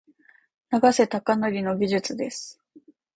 [0.71, 2.59] 永瀬貴規の技術です。